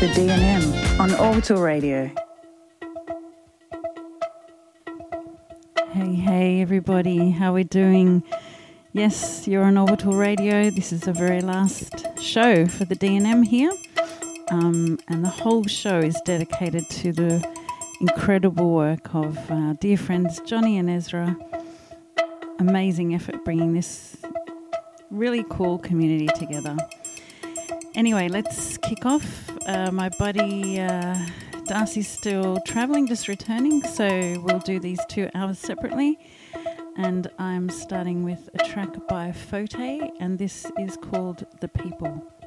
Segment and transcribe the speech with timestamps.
[0.00, 2.10] The DNM on Orbital Radio.
[5.92, 8.22] Hey, hey, everybody, how we doing?
[8.94, 10.70] Yes, you're on Orbital Radio.
[10.70, 13.70] This is the very last show for the DNM here.
[14.50, 17.46] Um, and the whole show is dedicated to the
[18.00, 21.36] incredible work of our dear friends Johnny and Ezra.
[22.58, 24.16] Amazing effort bringing this
[25.10, 26.78] really cool community together.
[27.94, 29.49] Anyway, let's kick off.
[29.70, 31.16] Uh, my buddy uh,
[31.66, 36.18] Darcy's still traveling, just returning, so we'll do these two hours separately.
[36.96, 42.39] And I'm starting with a track by Photay, and this is called The People.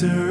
[0.00, 0.21] winter.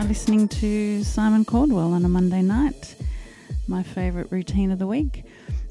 [0.00, 2.94] are listening to Simon Cordwell on a Monday night,
[3.68, 5.24] my favourite routine of the week.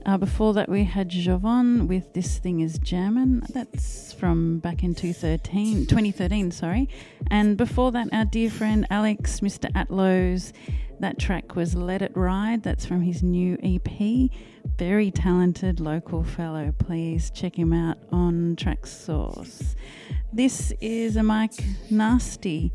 [0.06, 3.42] Uh, before that, we had Jovonn with This Thing Is Jammin'.
[3.50, 6.88] That's from back in 2013, 2013, sorry.
[7.32, 9.72] And before that, our dear friend Alex, Mr.
[9.74, 10.54] Atlows.
[11.00, 12.62] That track was Let It Ride.
[12.62, 14.30] That's from his new EP.
[14.78, 16.72] Very talented local fellow.
[16.78, 19.74] Please check him out on Traxsource.
[20.32, 22.72] This is a Mike Nasty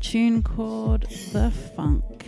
[0.00, 2.26] tune called The Funk.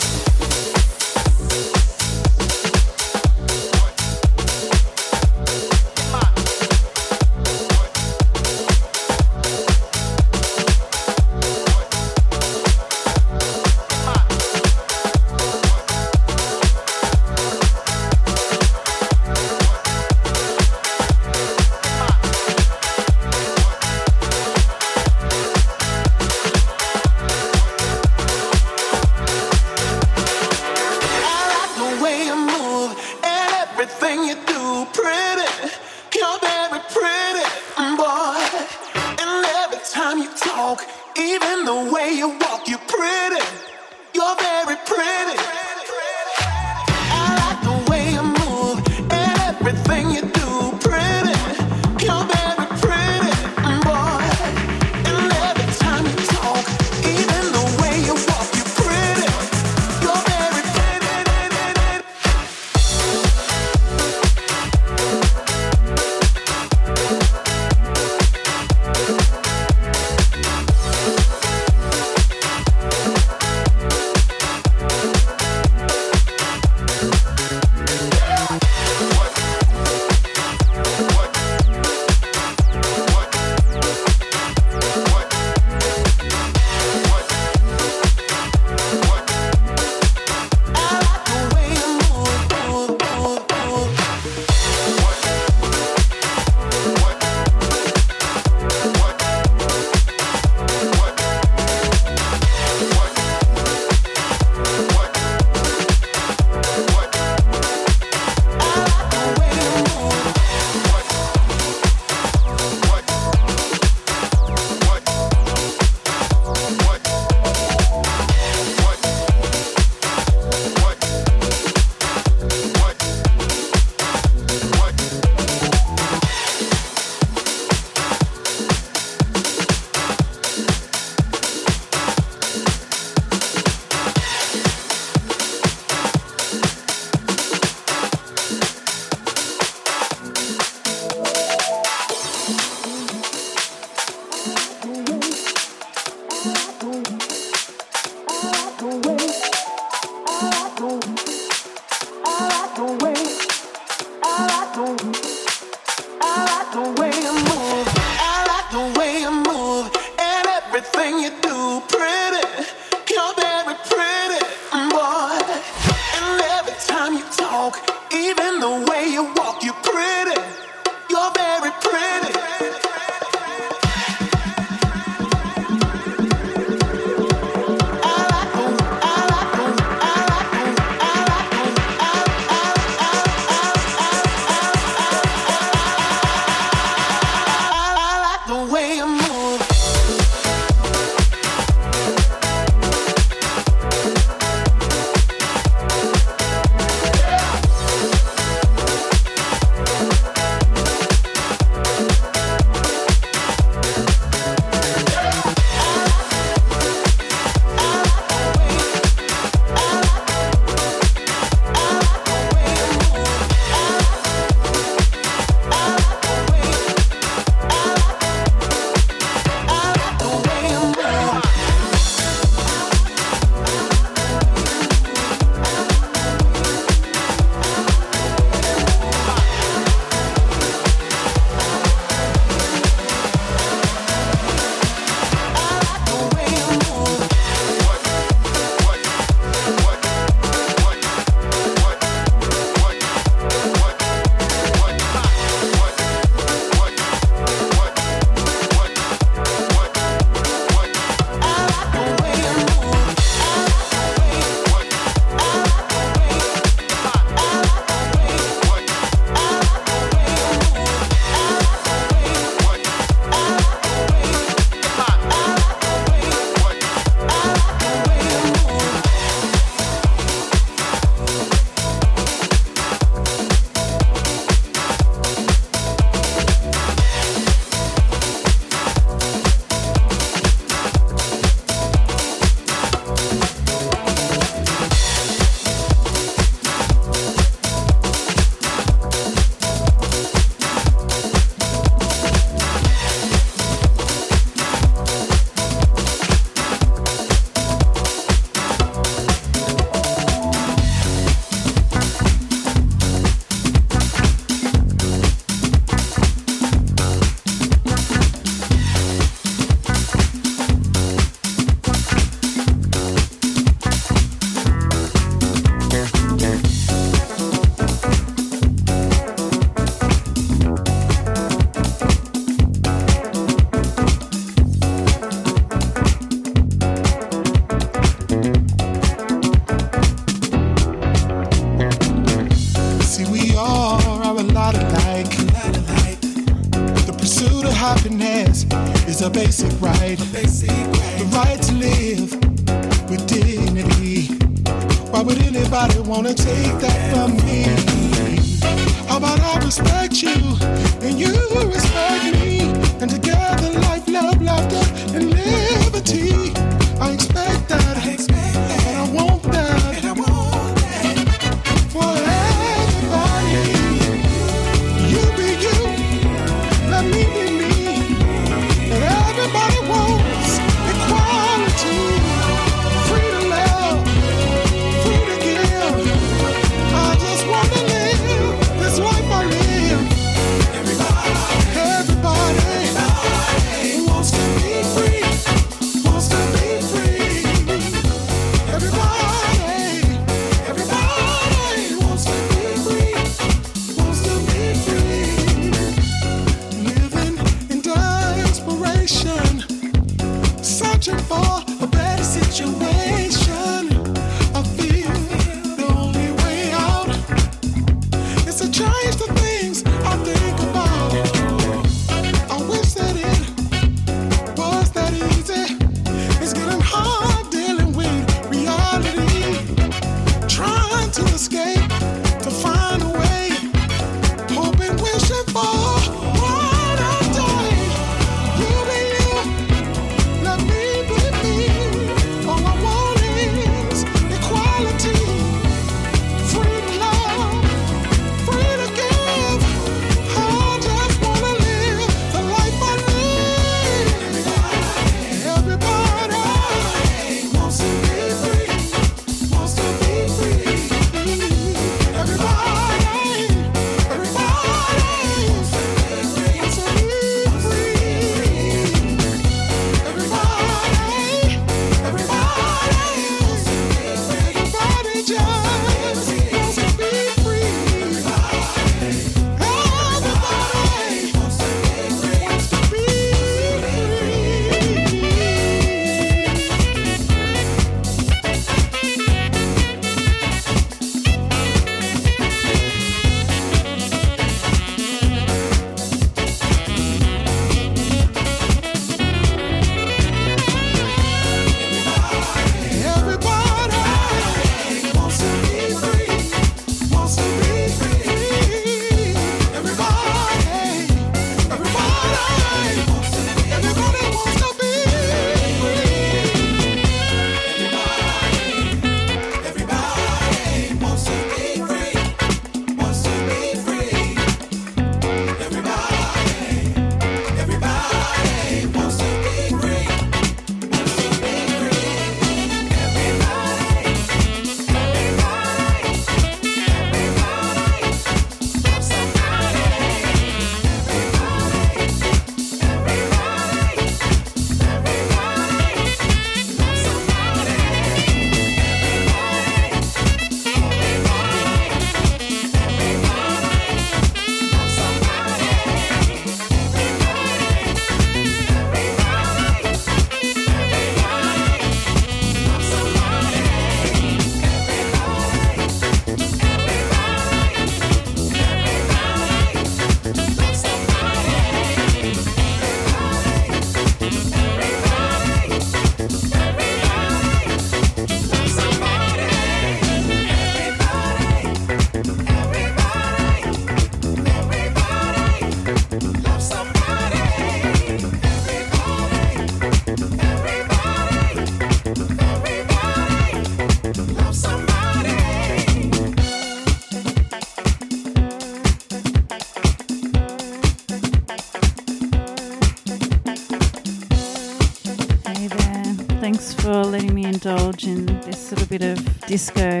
[597.64, 600.00] indulge in this little bit of disco,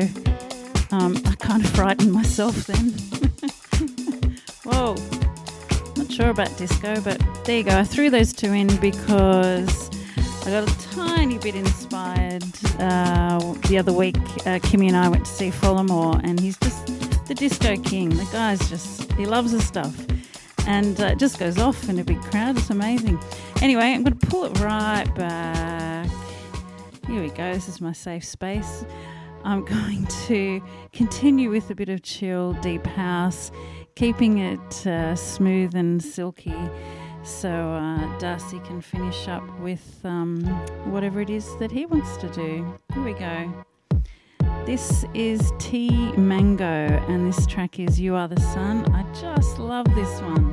[0.90, 2.90] um, I kind of frightened myself then.
[4.64, 4.96] Whoa,
[5.96, 7.78] not sure about disco, but there you go.
[7.78, 9.88] I threw those two in because
[10.46, 12.44] I got a tiny bit inspired
[12.80, 14.16] uh, the other week.
[14.16, 16.86] Uh, Kimmy and I went to see Folamour, and he's just
[17.26, 18.10] the disco king.
[18.10, 19.94] The guy's just, he loves his stuff.
[20.66, 22.58] And uh, it just goes off in a big crowd.
[22.58, 23.18] It's amazing.
[23.62, 25.63] Anyway, I'm going to pull it right back.
[27.14, 28.84] Here we go, this is my safe space.
[29.44, 30.60] I'm going to
[30.92, 33.52] continue with a bit of chill, deep house,
[33.94, 36.56] keeping it uh, smooth and silky
[37.22, 40.42] so uh, Darcy can finish up with um,
[40.90, 42.80] whatever it is that he wants to do.
[42.92, 43.64] Here we go.
[44.66, 48.92] This is Tee Mango, and this track is You Are the Sun.
[48.92, 50.52] I just love this one.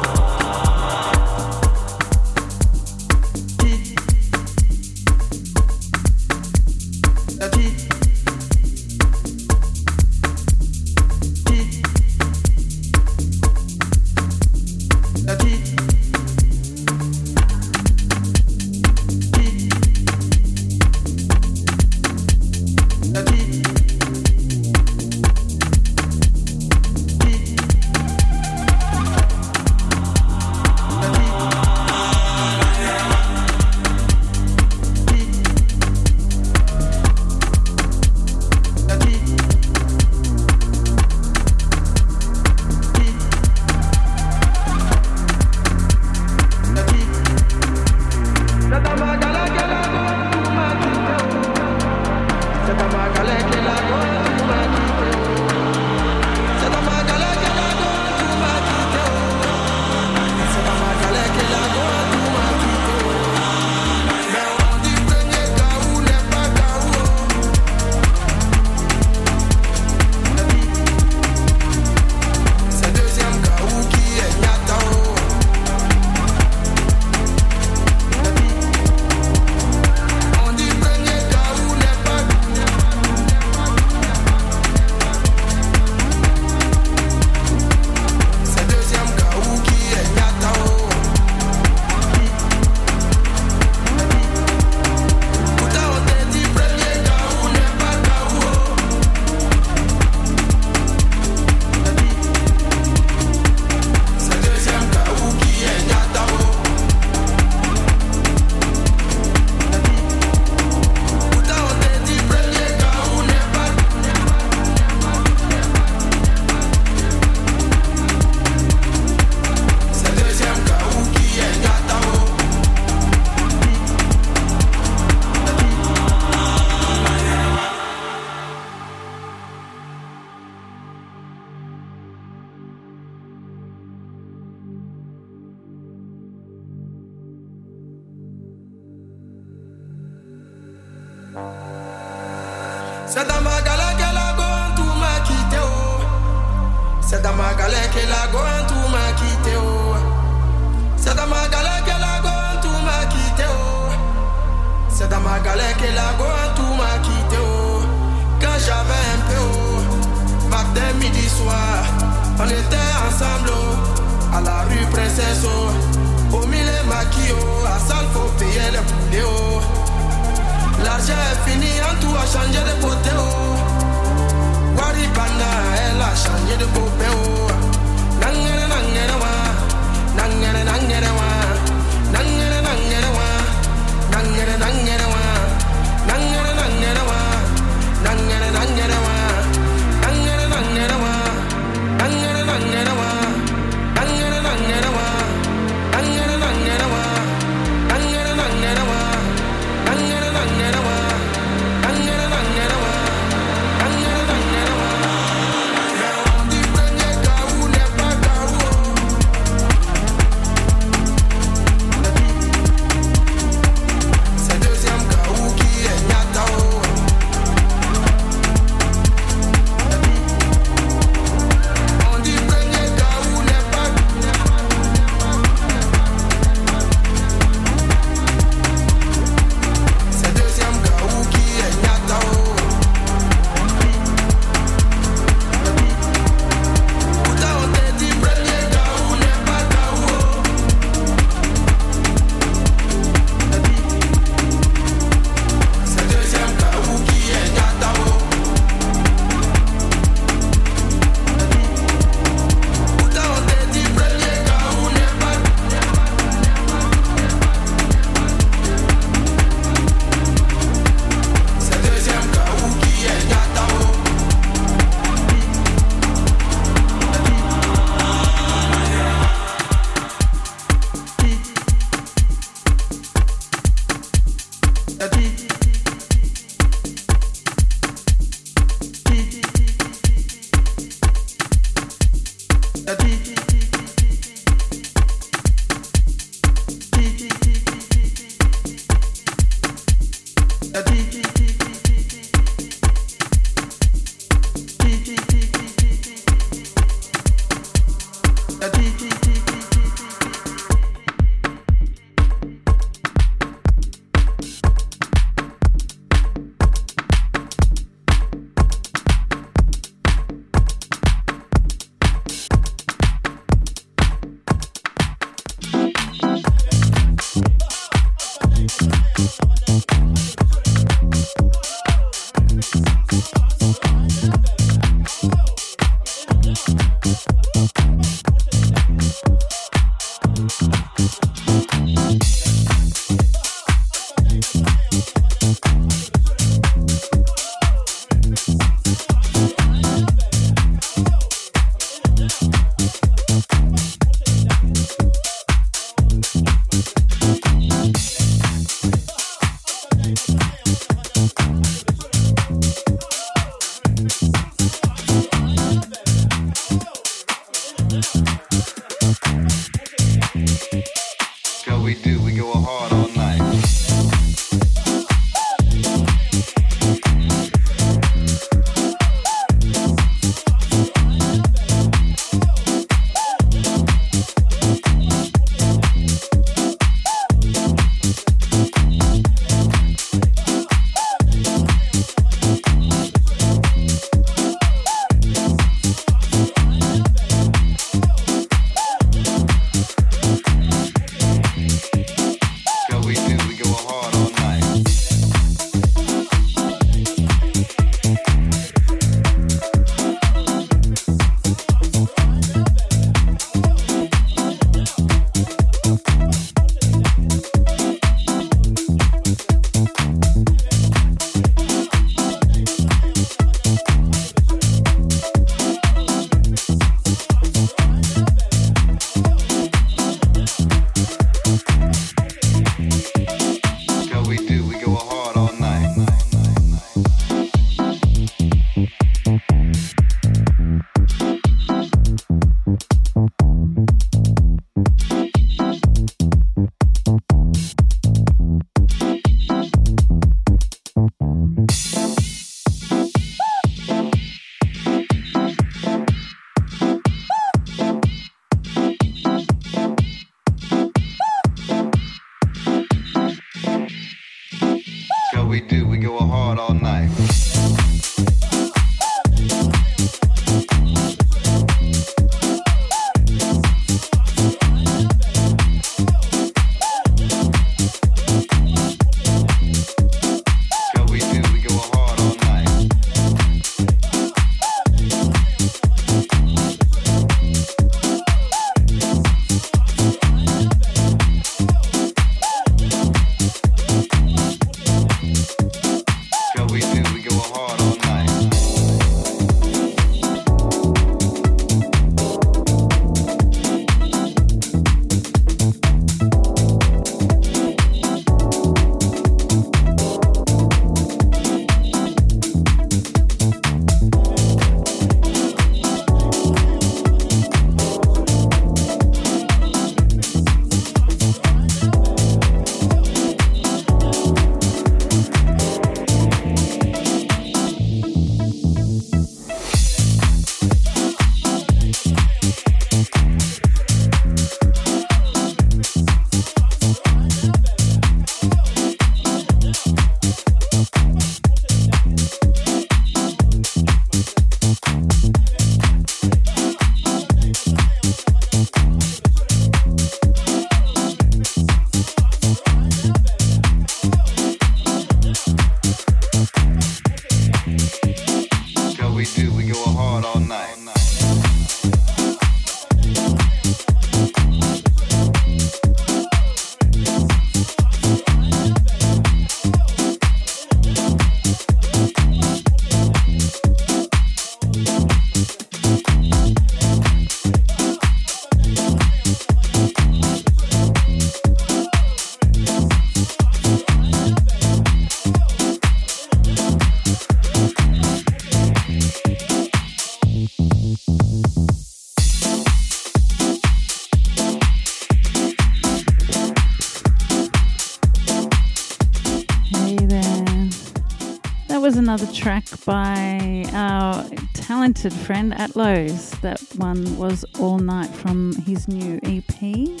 [592.86, 594.24] By our
[594.54, 596.40] talented friend Atlows.
[596.40, 600.00] That one was All Night from his new EP.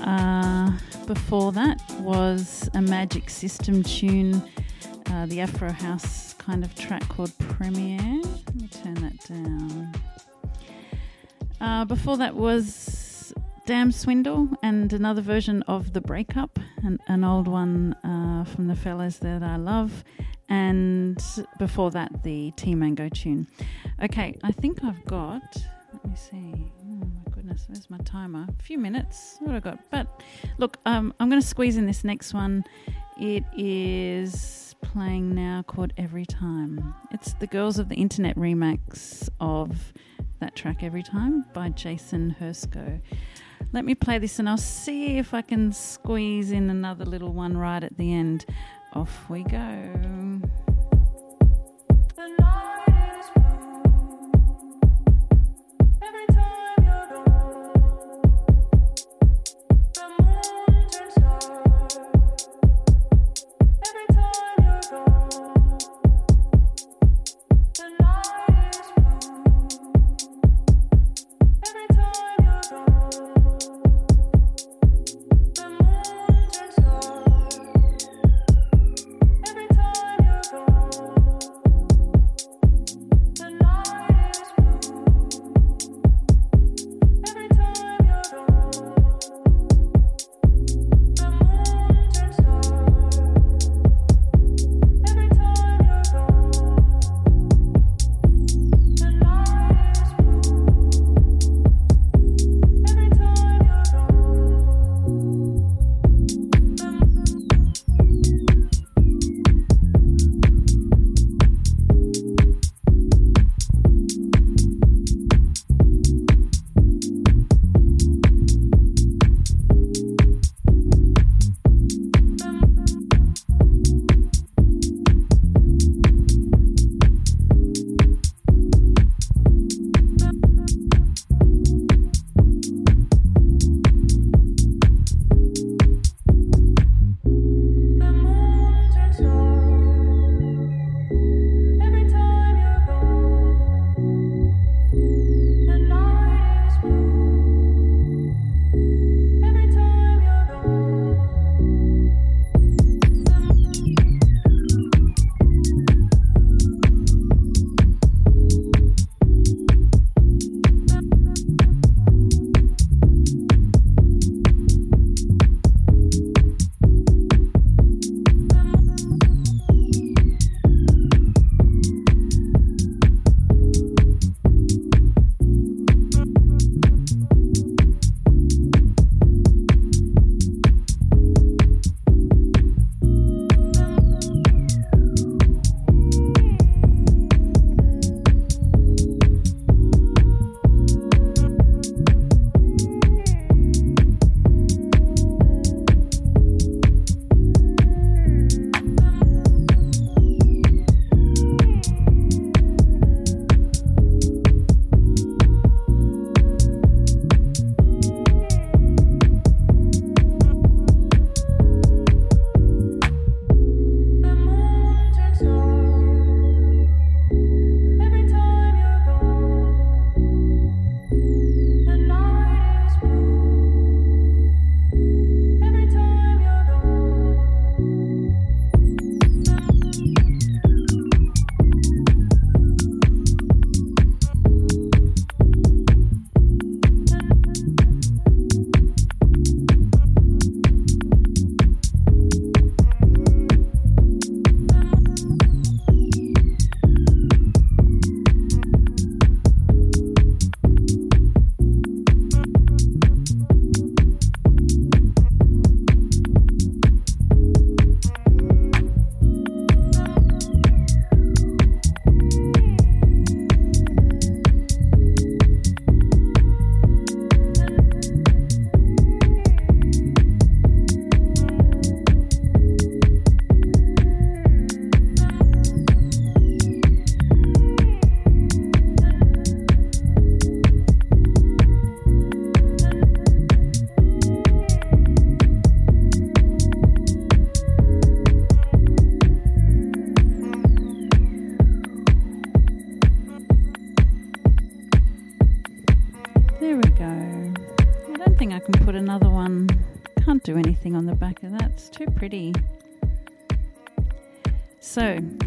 [0.00, 0.72] Uh,
[1.06, 4.42] before that was a Magic System tune,
[5.10, 7.98] uh, the Afro House kind of track called Premier.
[7.98, 9.92] Let me turn that down.
[11.60, 13.34] Uh, before that was
[13.66, 18.76] Dam Swindle and another version of The Breakup, an, an old one uh, from the
[18.76, 20.02] fellas that I love.
[20.48, 21.22] And
[21.58, 23.46] before that, the Tee Mango tune.
[24.02, 25.42] Okay, I think I've got.
[25.92, 26.72] Let me see.
[26.82, 28.46] Oh my goodness, where's my timer?
[28.48, 29.36] A few minutes.
[29.40, 29.78] What I got?
[29.90, 30.22] But
[30.58, 32.64] look, um, I'm going to squeeze in this next one.
[33.18, 36.94] It is playing now called Every Time.
[37.10, 39.92] It's the Girls of the Internet remix of
[40.40, 43.00] that track Every Time by Jason Hersco.
[43.72, 47.56] Let me play this and I'll see if I can squeeze in another little one
[47.56, 48.44] right at the end.
[48.94, 50.40] Off we go.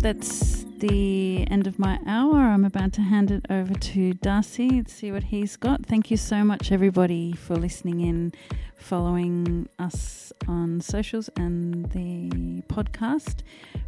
[0.08, 2.38] that's the end of my hour.
[2.40, 5.86] I'm about to hand it over to Darcy and see what he's got.
[5.86, 8.32] Thank you so much, everybody, for listening in,
[8.78, 13.42] following us on socials and the podcast.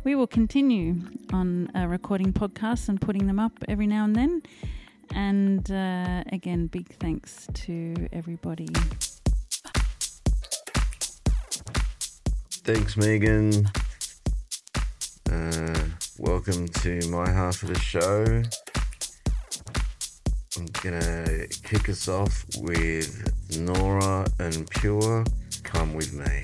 [0.03, 4.41] We will continue on uh, recording podcasts and putting them up every now and then.
[5.15, 8.67] And uh, again, big thanks to everybody.
[12.65, 13.69] Thanks, Megan.
[15.31, 18.25] Uh Welcome to my half of the show.
[20.57, 25.23] I'm gonna kick us off with Nora En Pure.
[25.63, 26.43] Come with me.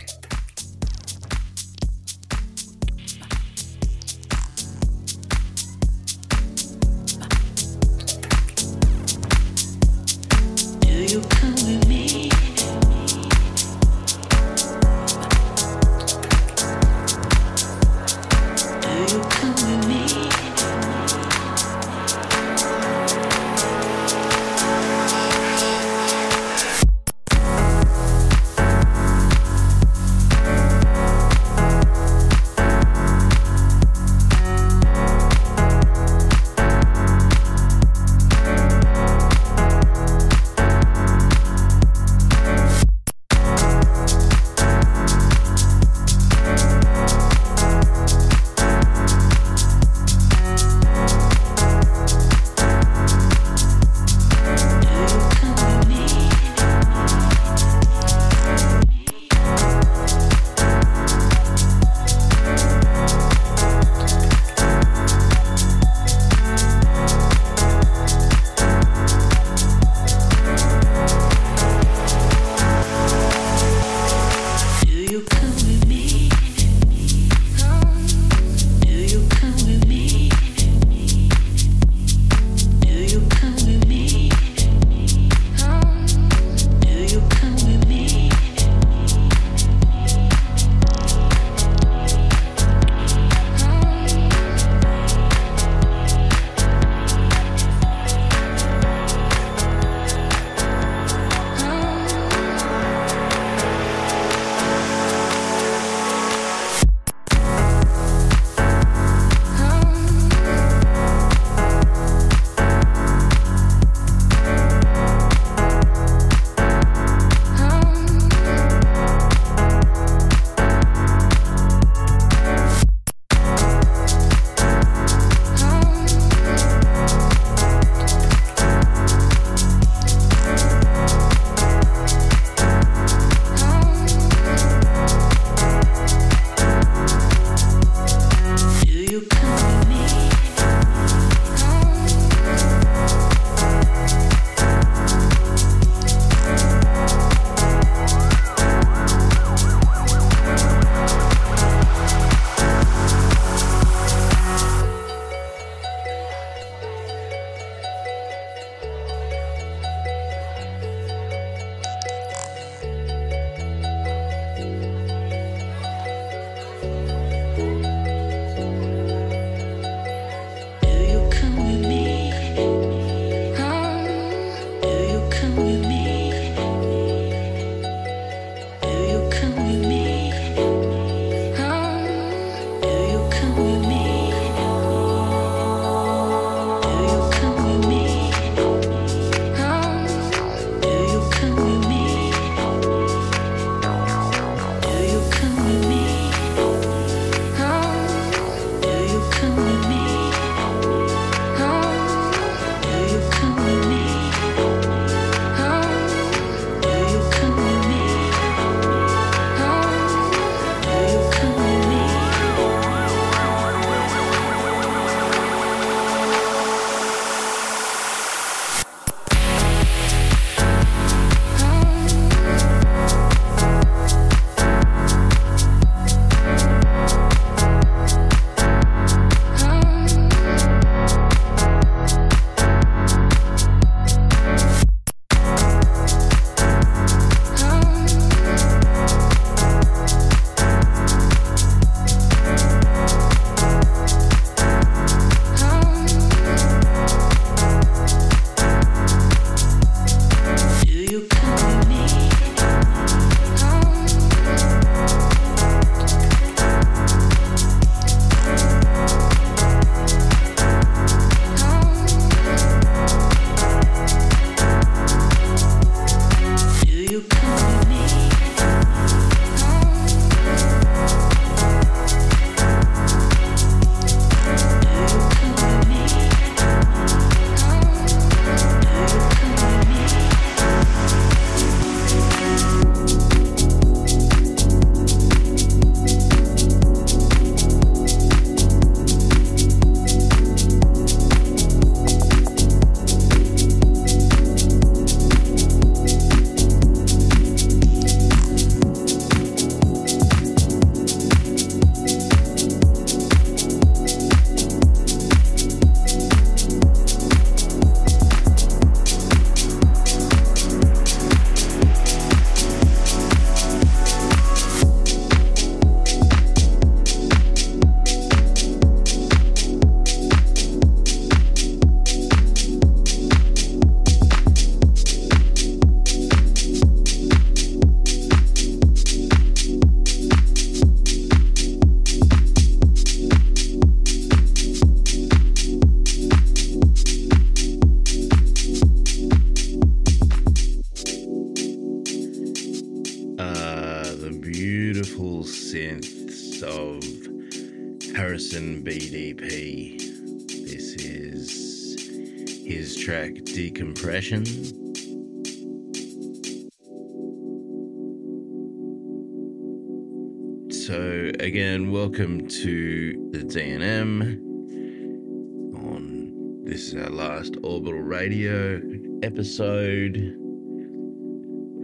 [369.86, 370.36] Episode.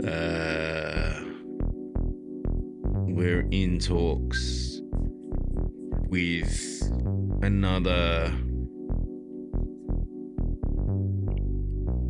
[0.03, 1.21] Uh,
[3.13, 4.81] we're in talks
[6.09, 6.81] with
[7.43, 8.33] another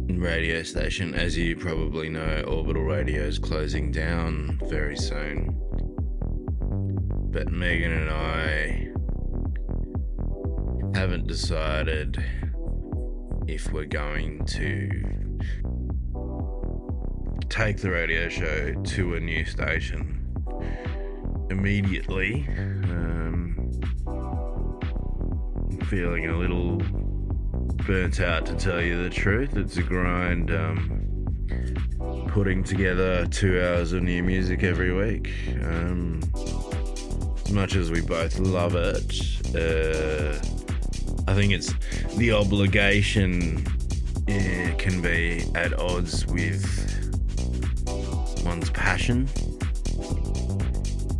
[0.10, 1.14] radio station.
[1.14, 5.58] As you probably know, Orbital Radio is closing down very soon.
[7.32, 8.88] But Megan and I
[10.98, 12.24] haven't decided
[13.48, 15.21] if we're going to
[17.52, 20.34] take the radio show to a new station
[21.50, 22.48] immediately.
[22.48, 23.74] Um,
[25.88, 26.78] feeling a little
[27.86, 29.58] burnt out to tell you the truth.
[29.58, 31.26] It's a grind um,
[32.30, 35.34] putting together two hours of new music every week.
[35.62, 36.22] Um,
[37.46, 39.12] as much as we both love it,
[39.54, 40.40] uh,
[41.30, 41.74] I think it's
[42.16, 43.68] the obligation
[44.30, 46.91] uh, can be at odds with
[48.44, 49.28] one's passion.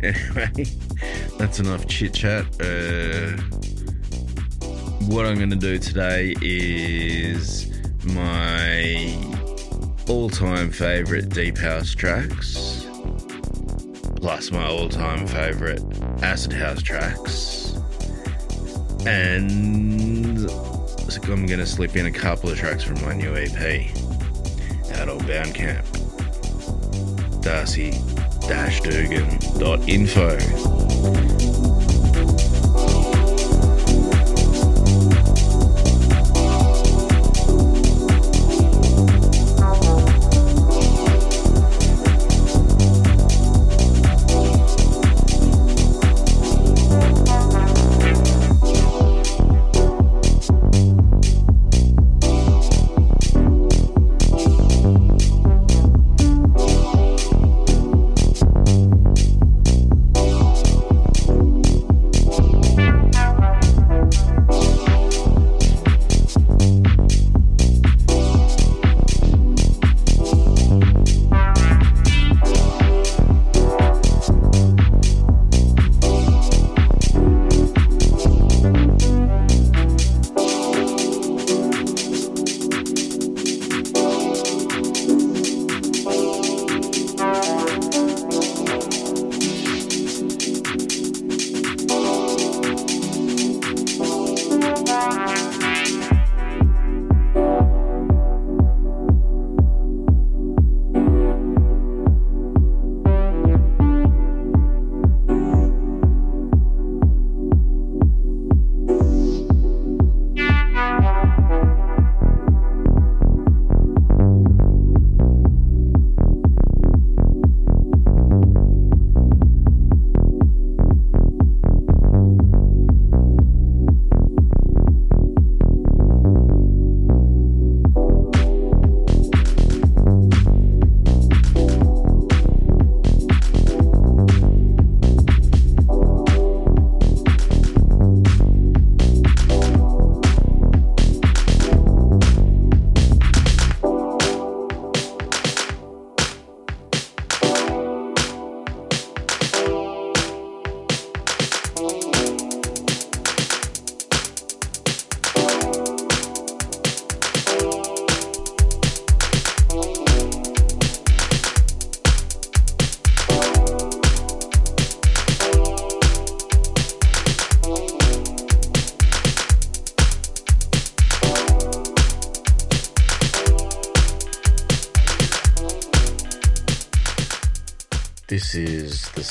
[0.02, 0.64] Anyway,
[1.38, 2.44] that's enough chit chat.
[2.60, 3.36] Uh,
[5.06, 7.72] what I'm going to do today is
[8.14, 9.16] my
[10.08, 12.86] all time favorite Deep House tracks,
[14.16, 15.82] plus my all time favorite
[16.22, 17.74] Acid House tracks.
[19.06, 20.50] And
[21.32, 23.88] I'm going to slip in a couple of tracks from my new EP
[24.98, 25.18] out on
[27.42, 28.00] das ist
[28.48, 30.28] derstegen.info.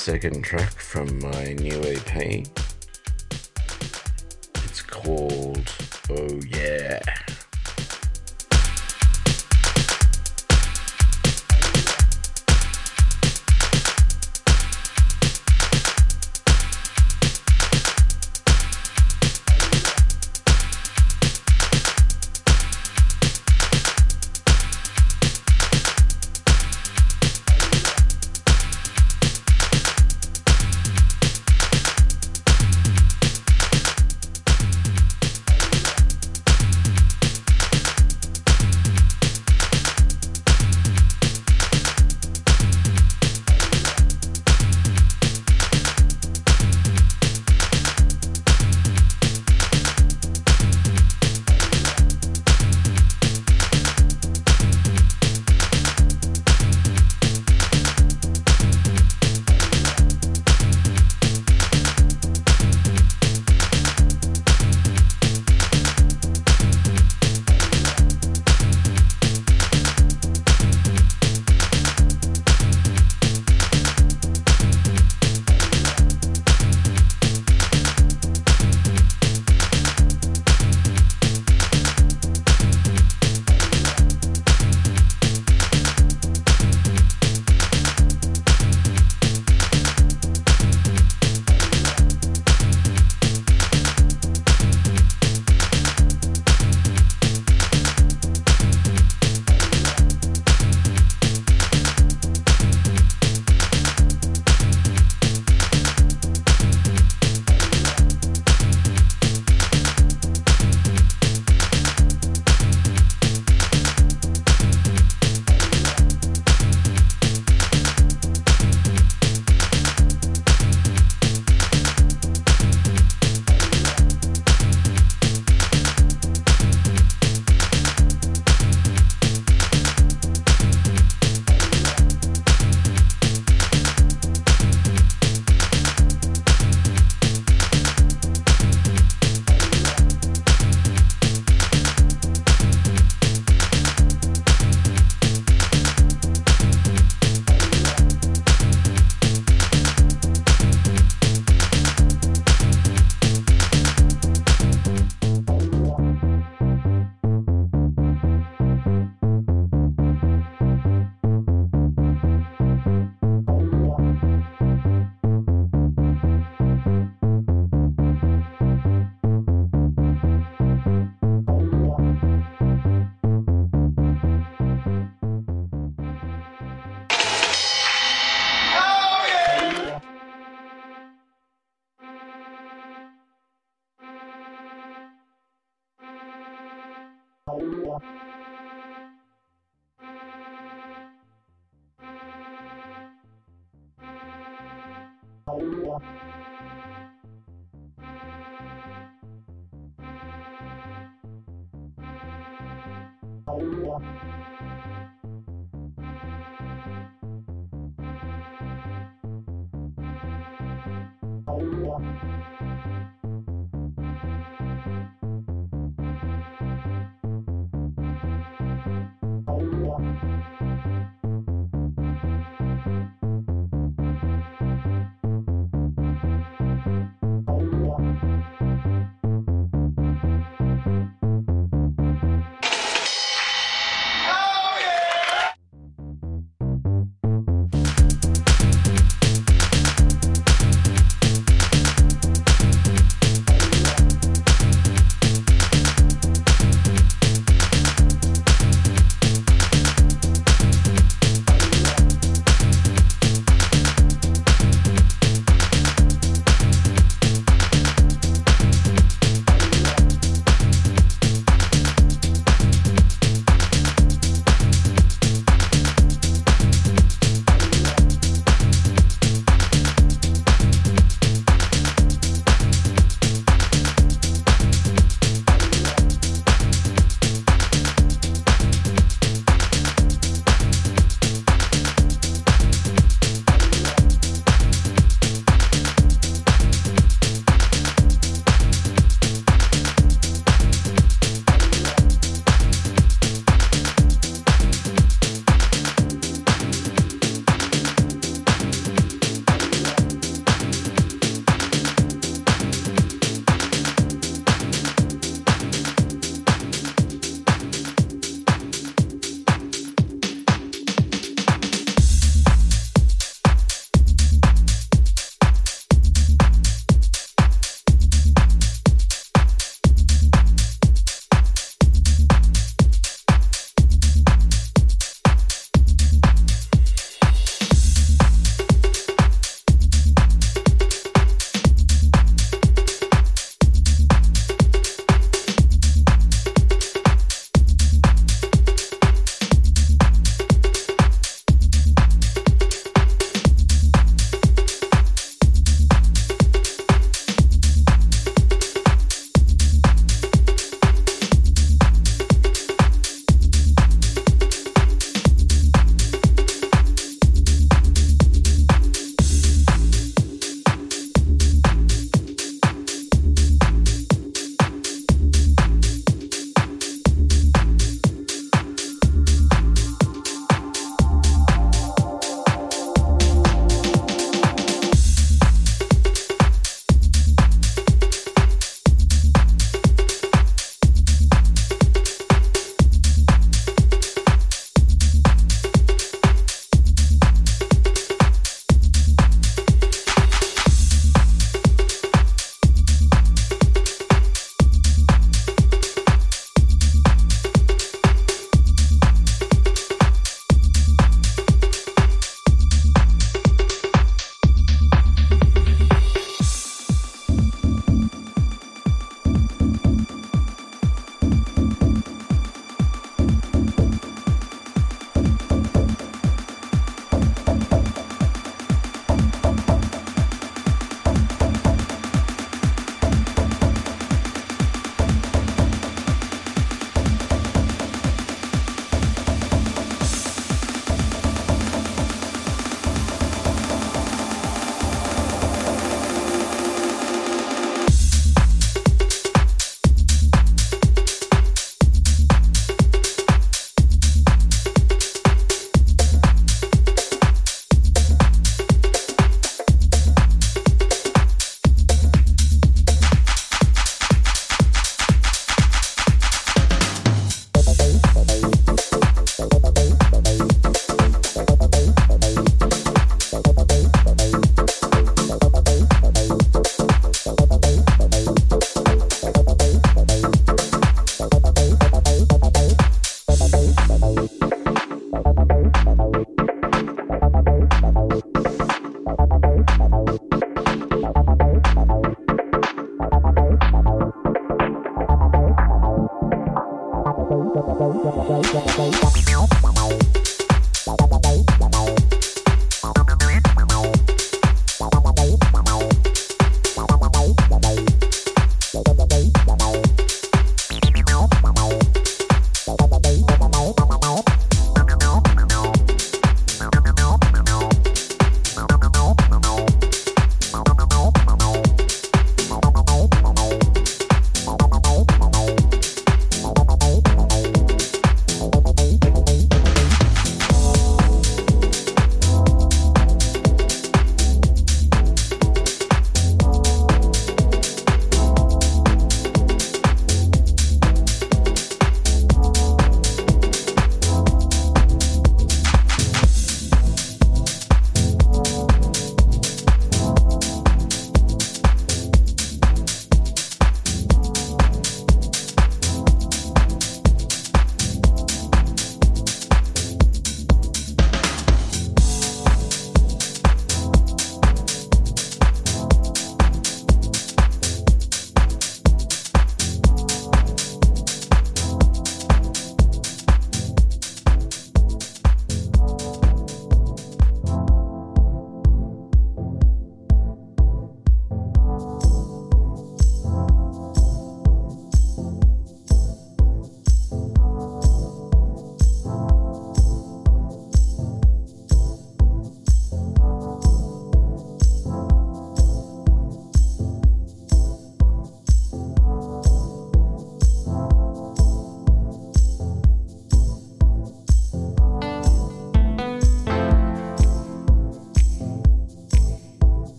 [0.00, 0.69] second track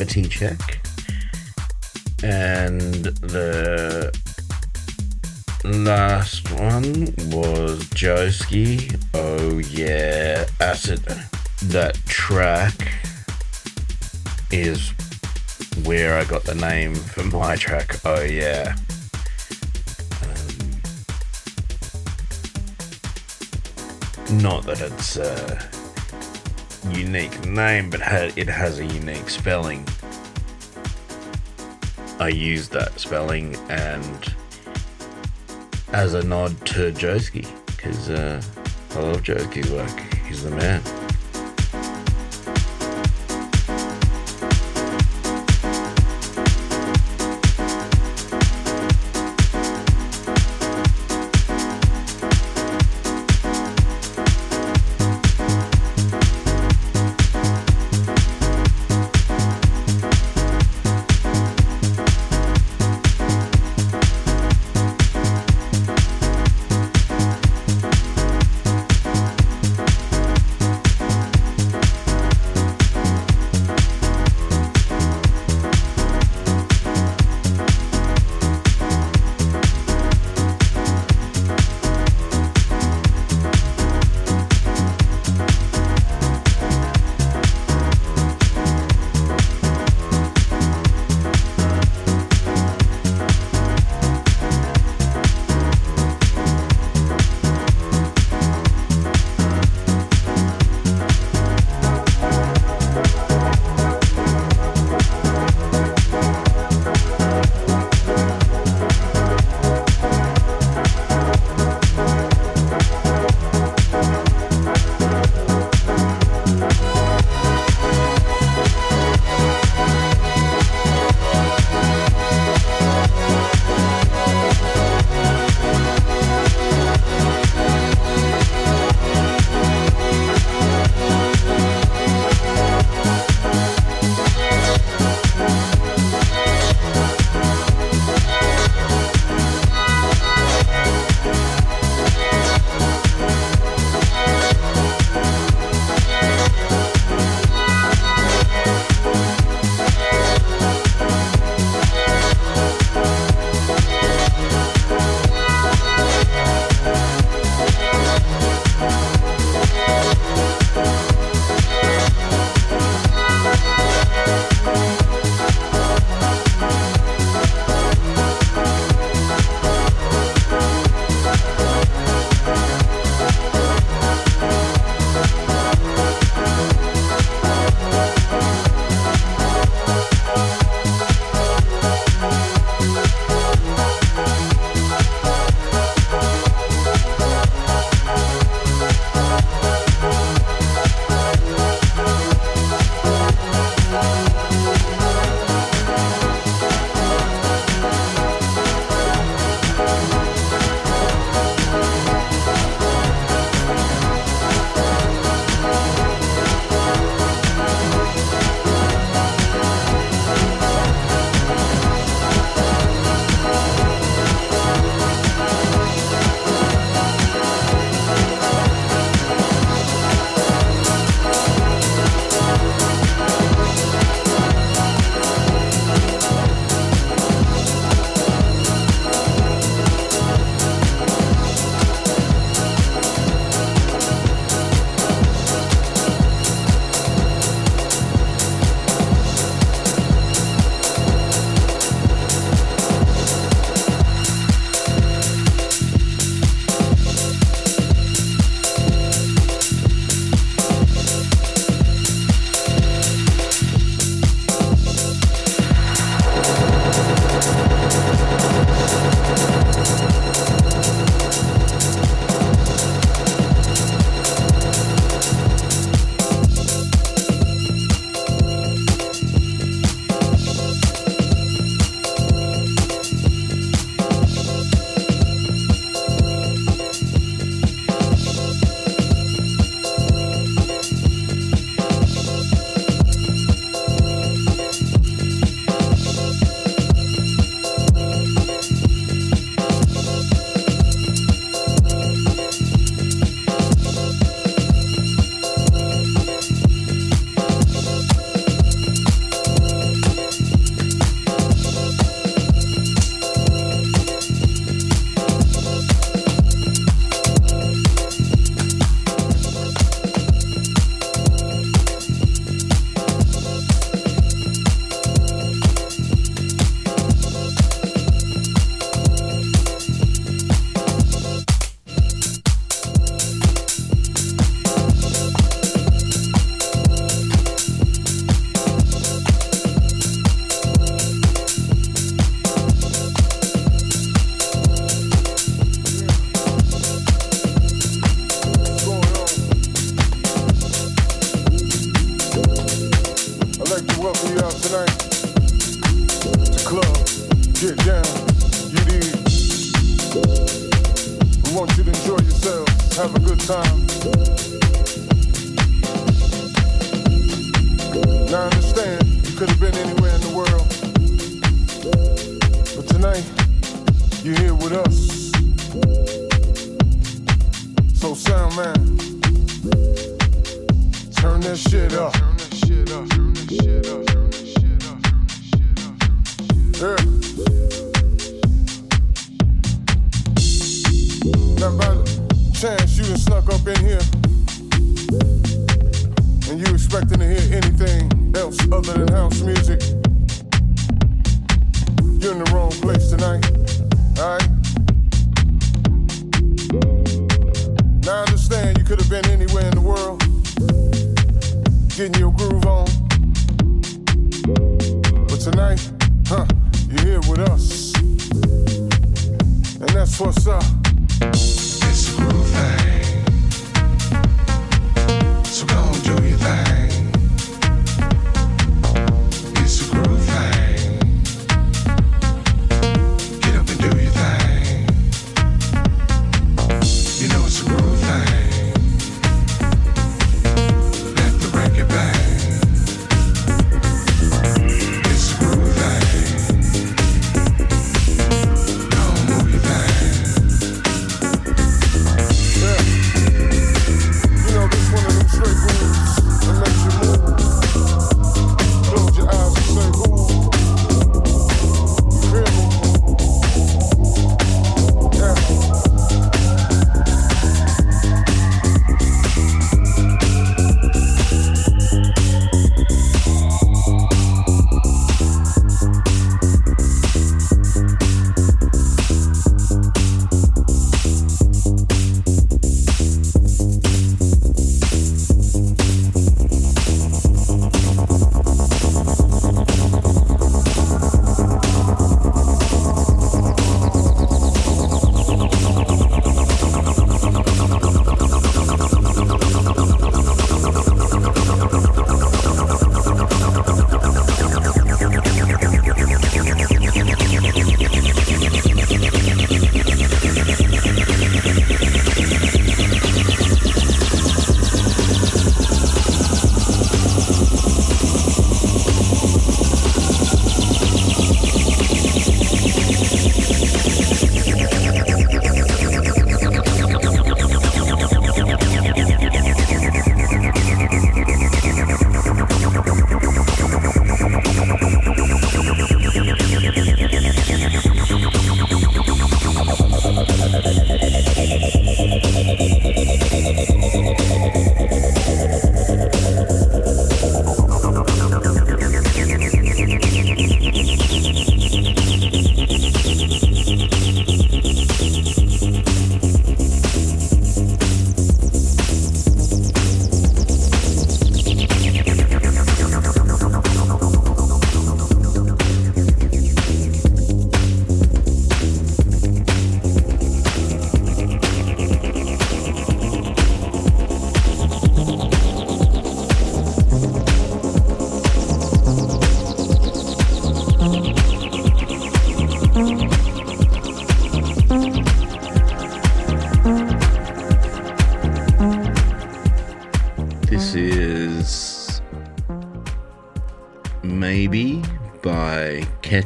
[0.00, 0.80] Gravity Check.
[2.22, 4.10] And the
[5.62, 8.98] last one was Joeski.
[9.12, 11.04] Oh yeah, acid.
[11.64, 12.94] That track
[14.50, 14.90] is
[15.84, 18.00] where I got the name for my track.
[18.06, 18.76] Oh yeah.
[20.22, 20.80] Um,
[24.40, 25.79] not that it's a
[26.92, 28.00] unique name, but
[28.36, 29.86] it has a unique spelling.
[32.18, 34.34] I used that spelling and
[35.92, 38.42] as a nod to Joeski because uh,
[38.90, 40.00] I love Joeski's work.
[40.26, 40.99] He's the man.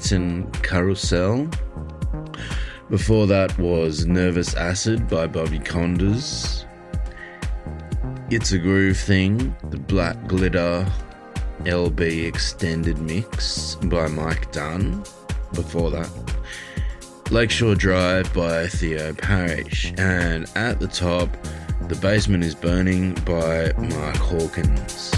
[0.05, 1.49] Latin Carousel.
[2.91, 6.67] Before that was Nervous Acid by Bobby Konders.
[8.31, 10.87] It's a Groove Thing, the Black Glitter
[11.61, 15.03] LB Extended Mix by Mike Dunn.
[15.55, 16.11] Before that,
[17.31, 19.95] Lakeshore Drive by Theo Parrish.
[19.97, 21.35] And at the top,
[21.89, 25.14] The Basement is Burning by Mark Hawkins.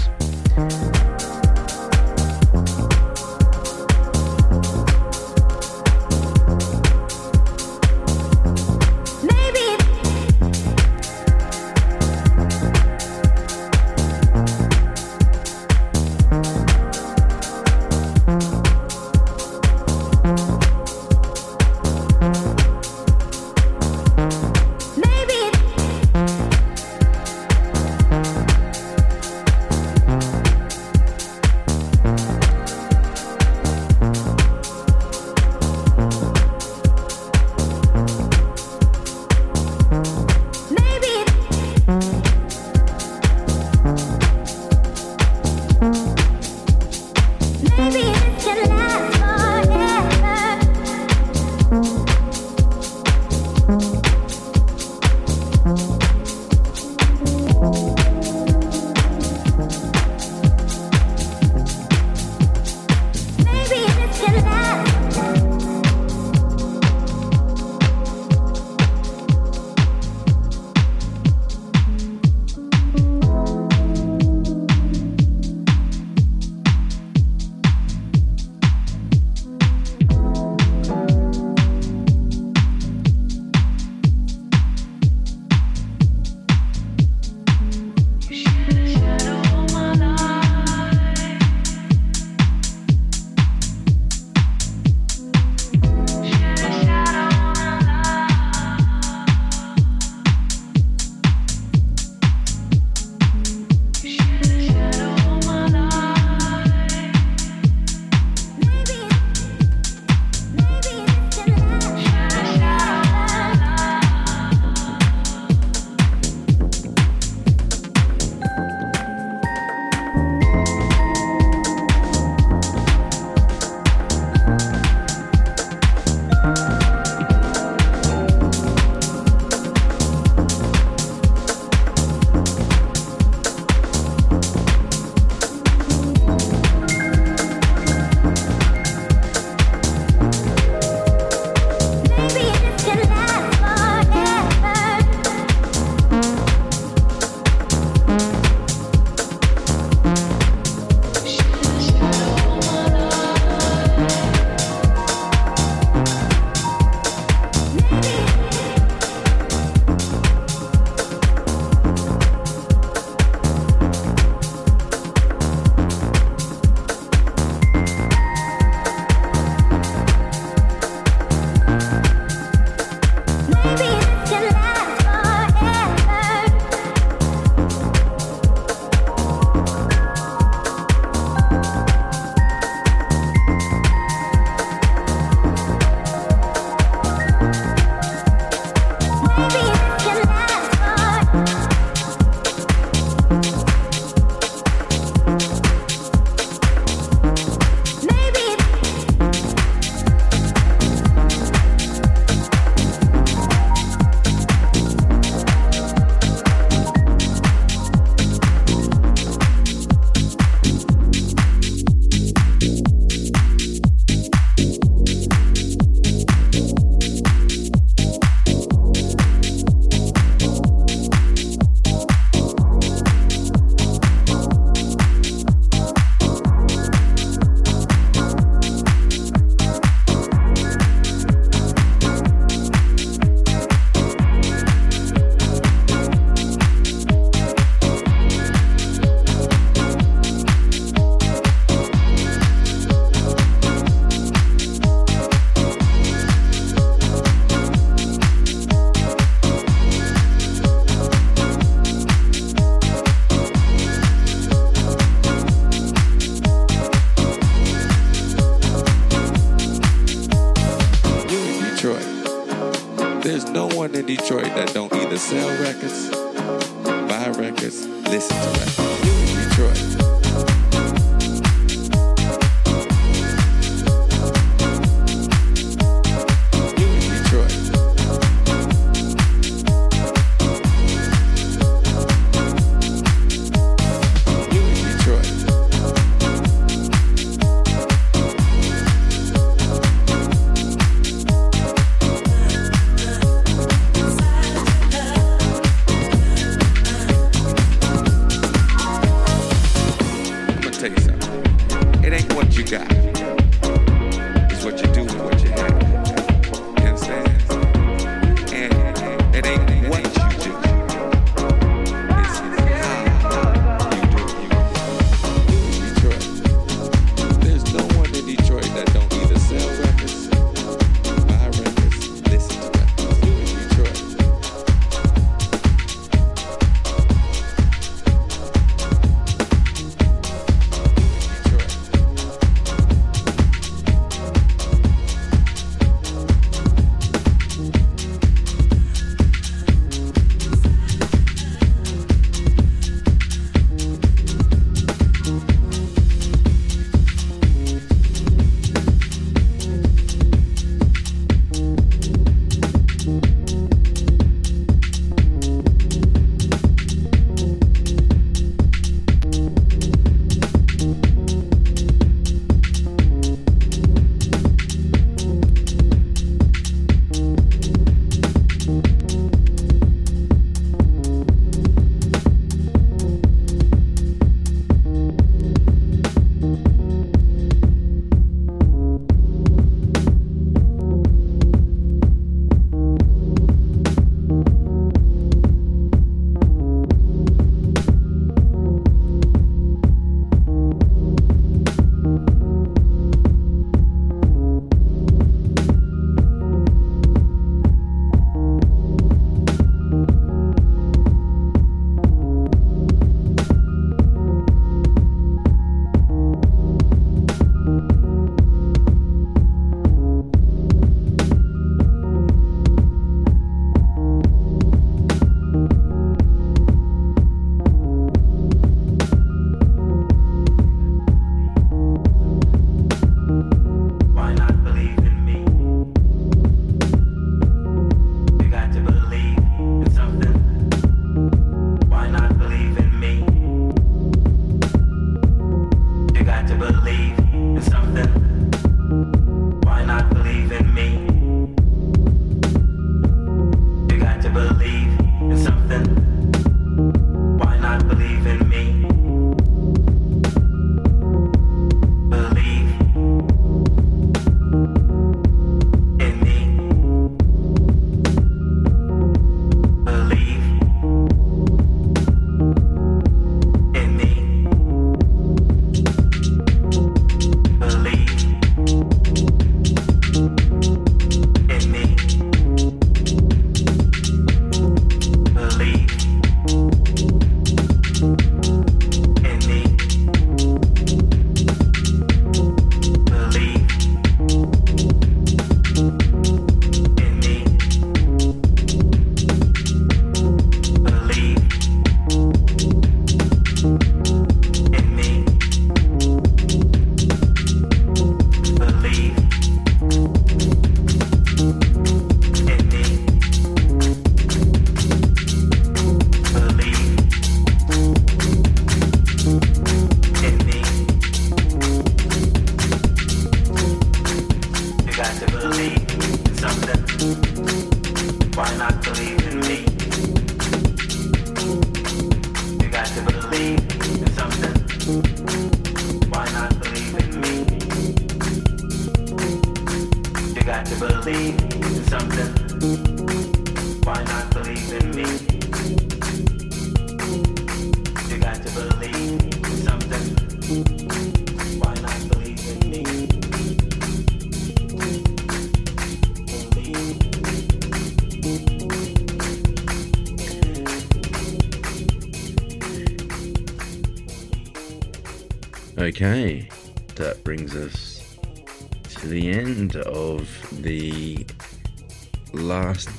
[264.07, 266.16] Detroit that don't either sell records,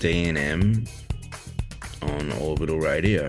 [0.01, 0.85] D&M
[2.03, 3.27] on Orbital Radio.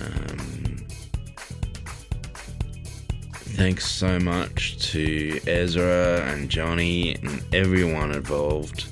[0.00, 0.86] Um,
[3.56, 8.86] thanks so much to Ezra and Johnny and everyone involved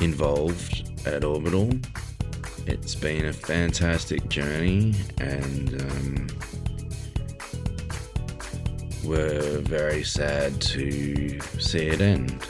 [0.00, 1.70] involved at Orbital.
[2.66, 6.26] It's been a fantastic journey and um,
[9.04, 12.44] we're very sad to see it end.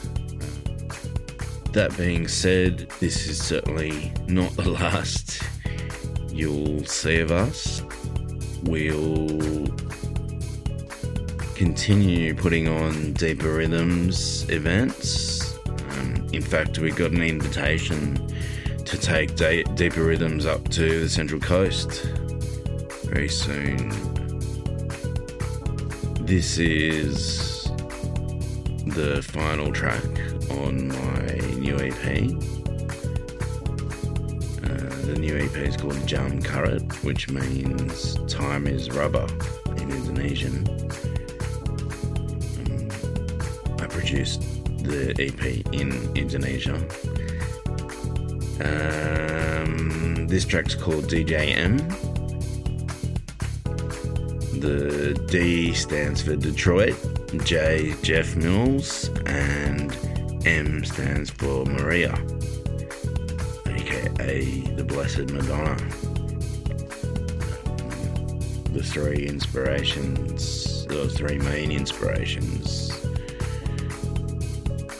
[1.72, 5.42] That being said, this is certainly not the last
[6.30, 7.82] you'll see of us.
[8.64, 9.66] We'll
[11.54, 15.56] continue putting on Deeper Rhythms events.
[15.66, 18.16] Um, in fact, we got an invitation
[18.84, 22.04] to take da- Deeper Rhythms up to the Central Coast
[23.04, 23.88] very soon.
[26.26, 27.64] This is
[28.86, 30.04] the final track
[30.50, 31.31] on my
[31.72, 32.28] new EP.
[34.64, 39.26] Uh, the new EP is called Jam Karet, which means time is rubber
[39.76, 40.68] in Indonesian.
[42.58, 42.90] Um,
[43.80, 44.42] I produced
[44.84, 45.42] the EP
[45.72, 46.76] in Indonesia.
[48.60, 51.78] Um, this track's called DJM.
[54.60, 56.96] The D stands for Detroit,
[57.44, 59.96] J Jeff Mills, and
[60.44, 62.12] M stands for Maria,
[63.66, 65.76] aka the Blessed Madonna.
[68.72, 72.88] The three inspirations, the three main inspirations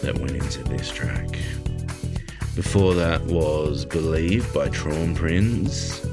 [0.02, 1.28] that went into this track.
[2.54, 6.04] Before that was Believe by Traumprinz.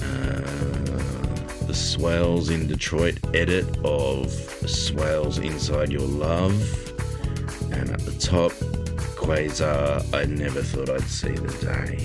[0.00, 4.30] Uh, the Swales in Detroit edit of
[4.66, 6.89] Swales Inside Your Love.
[8.20, 8.52] Top,
[9.16, 11.96] Quasar, I never thought I'd see the day.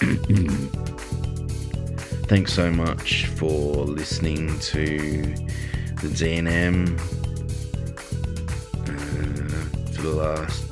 [2.26, 5.22] Thanks so much for listening to
[6.02, 6.98] the DNM
[8.82, 10.64] uh, for the last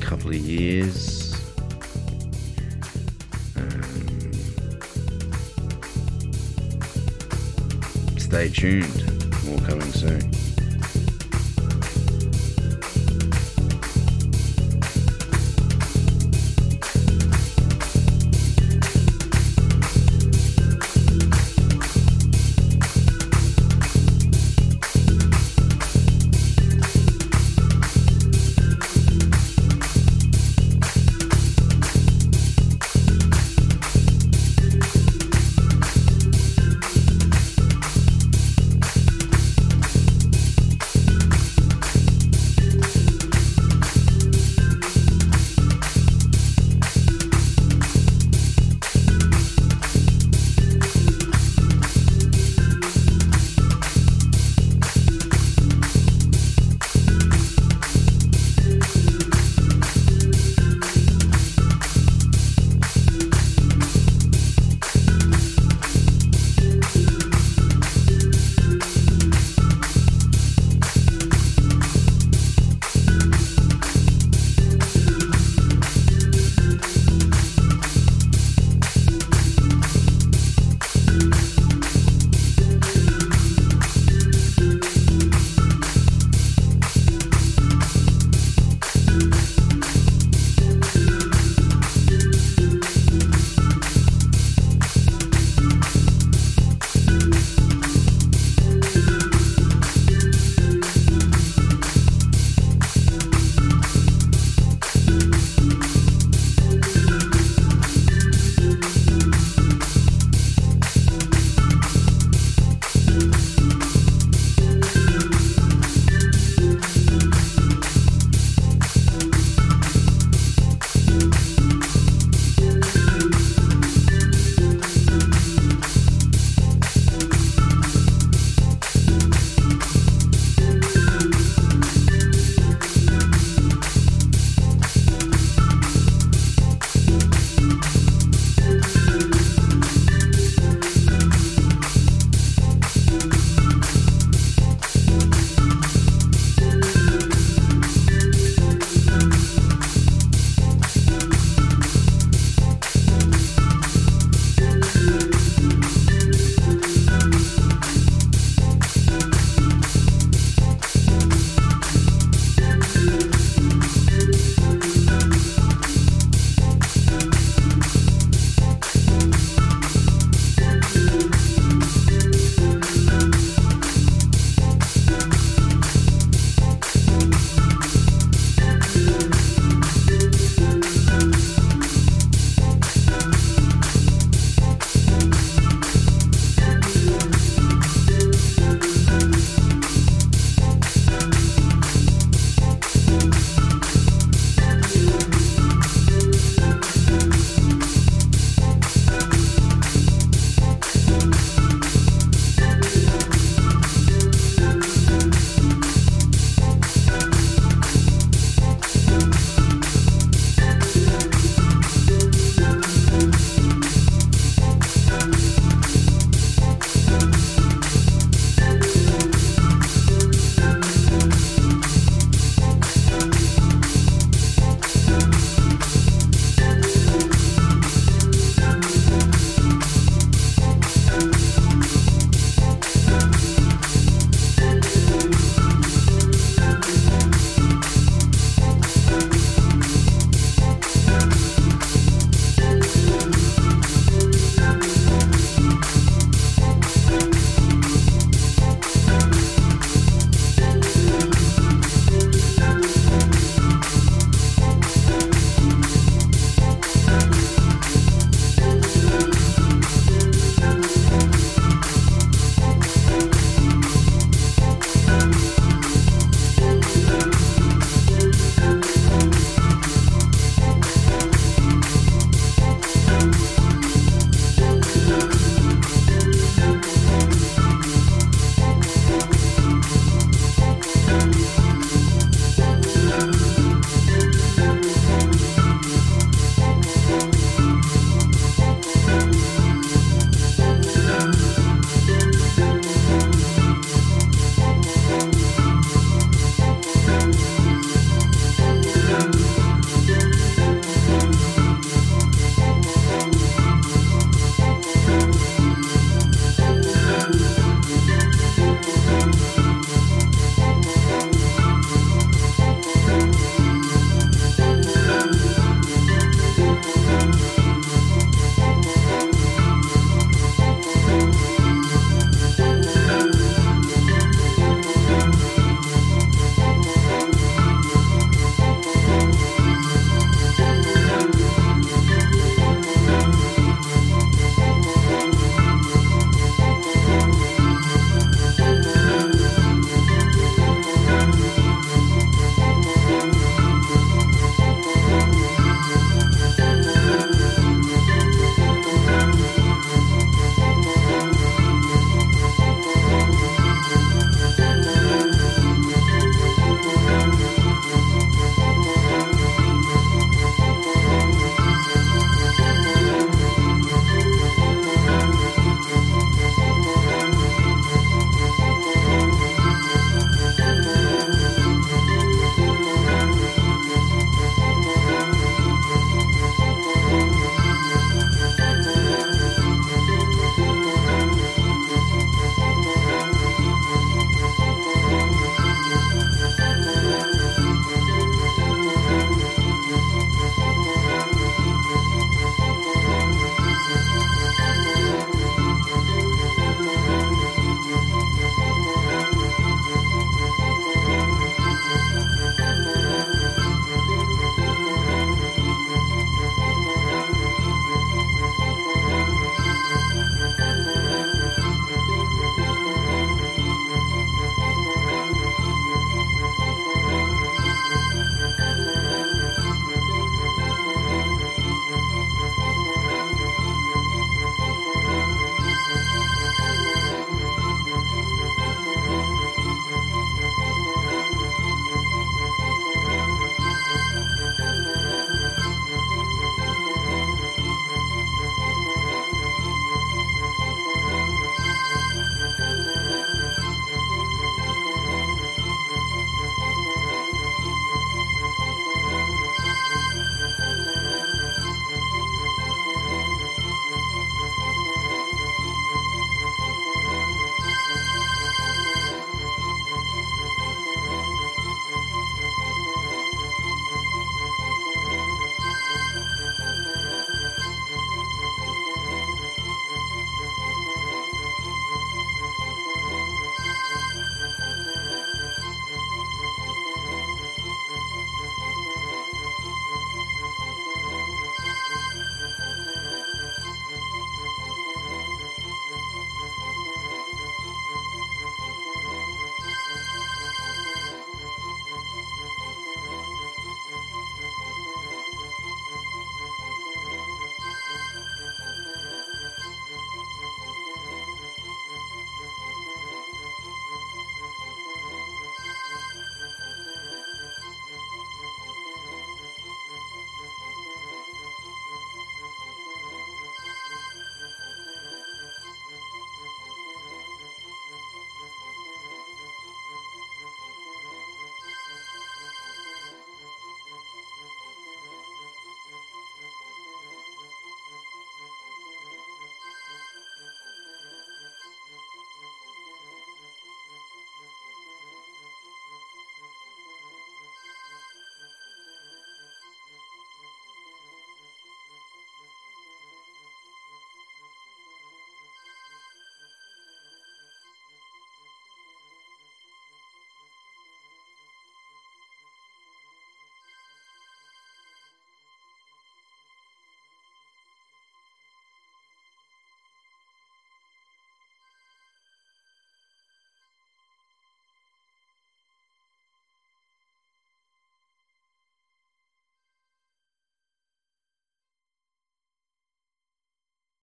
[0.00, 1.34] couple of years.
[3.56, 4.32] Um,
[8.18, 9.04] stay tuned,
[9.46, 10.43] more coming soon.